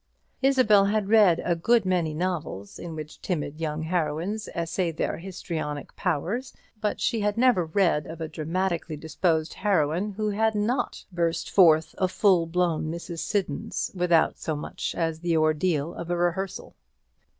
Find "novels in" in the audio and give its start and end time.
2.15-2.95